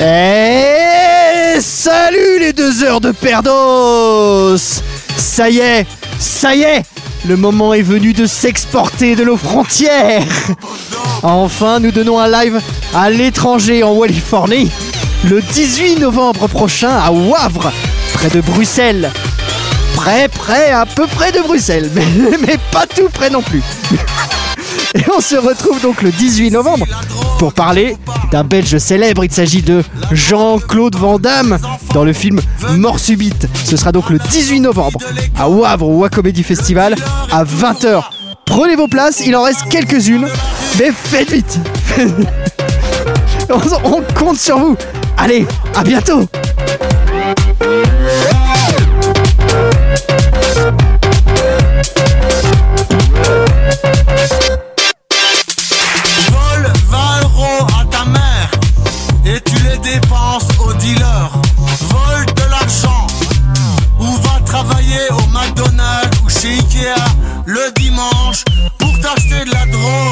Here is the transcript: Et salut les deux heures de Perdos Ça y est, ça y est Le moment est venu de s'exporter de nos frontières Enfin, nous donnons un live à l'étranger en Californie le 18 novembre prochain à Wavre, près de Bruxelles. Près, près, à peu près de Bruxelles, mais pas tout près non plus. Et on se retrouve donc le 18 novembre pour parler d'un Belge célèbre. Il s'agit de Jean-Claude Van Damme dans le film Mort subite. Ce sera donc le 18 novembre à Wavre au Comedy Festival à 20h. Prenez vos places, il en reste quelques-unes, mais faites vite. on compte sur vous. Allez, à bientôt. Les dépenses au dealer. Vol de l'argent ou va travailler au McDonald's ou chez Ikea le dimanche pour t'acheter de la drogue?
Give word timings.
Et 0.00 1.60
salut 1.60 2.38
les 2.38 2.52
deux 2.52 2.84
heures 2.84 3.00
de 3.00 3.10
Perdos 3.10 4.56
Ça 5.16 5.50
y 5.50 5.58
est, 5.58 5.86
ça 6.20 6.54
y 6.54 6.62
est 6.62 6.84
Le 7.26 7.36
moment 7.36 7.74
est 7.74 7.82
venu 7.82 8.12
de 8.12 8.26
s'exporter 8.26 9.16
de 9.16 9.24
nos 9.24 9.36
frontières 9.36 10.22
Enfin, 11.22 11.80
nous 11.80 11.90
donnons 11.90 12.20
un 12.20 12.28
live 12.28 12.60
à 12.94 13.10
l'étranger 13.10 13.82
en 13.82 13.98
Californie 14.00 14.70
le 15.24 15.42
18 15.42 15.98
novembre 15.98 16.46
prochain 16.46 16.96
à 16.96 17.10
Wavre, 17.10 17.72
près 18.14 18.28
de 18.28 18.40
Bruxelles. 18.40 19.10
Près, 19.96 20.28
près, 20.28 20.70
à 20.70 20.86
peu 20.86 21.08
près 21.08 21.32
de 21.32 21.40
Bruxelles, 21.40 21.90
mais 22.46 22.56
pas 22.70 22.86
tout 22.86 23.08
près 23.12 23.28
non 23.28 23.42
plus. 23.42 23.62
Et 24.94 25.02
on 25.14 25.20
se 25.20 25.36
retrouve 25.36 25.80
donc 25.80 26.02
le 26.02 26.10
18 26.10 26.50
novembre 26.50 26.86
pour 27.38 27.52
parler 27.52 27.96
d'un 28.32 28.44
Belge 28.44 28.78
célèbre. 28.78 29.24
Il 29.24 29.32
s'agit 29.32 29.62
de 29.62 29.82
Jean-Claude 30.12 30.96
Van 30.96 31.18
Damme 31.18 31.58
dans 31.92 32.04
le 32.04 32.12
film 32.12 32.40
Mort 32.72 32.98
subite. 32.98 33.48
Ce 33.64 33.76
sera 33.76 33.92
donc 33.92 34.10
le 34.10 34.18
18 34.18 34.60
novembre 34.60 35.00
à 35.38 35.48
Wavre 35.48 35.88
au 35.88 36.08
Comedy 36.08 36.42
Festival 36.42 36.94
à 37.30 37.44
20h. 37.44 38.02
Prenez 38.46 38.76
vos 38.76 38.88
places, 38.88 39.22
il 39.26 39.36
en 39.36 39.42
reste 39.42 39.68
quelques-unes, 39.70 40.26
mais 40.78 40.90
faites 40.90 41.30
vite. 41.30 41.60
on 43.84 44.02
compte 44.14 44.38
sur 44.38 44.58
vous. 44.58 44.76
Allez, 45.18 45.46
à 45.74 45.84
bientôt. 45.84 46.26
Les 59.68 59.78
dépenses 59.78 60.48
au 60.60 60.72
dealer. 60.74 61.30
Vol 61.90 62.26
de 62.34 62.50
l'argent 62.50 63.06
ou 63.98 64.06
va 64.22 64.40
travailler 64.44 65.10
au 65.10 65.26
McDonald's 65.28 66.18
ou 66.24 66.28
chez 66.28 66.58
Ikea 66.58 66.94
le 67.44 67.72
dimanche 67.76 68.44
pour 68.78 68.98
t'acheter 69.00 69.44
de 69.44 69.52
la 69.52 69.66
drogue? 69.66 70.07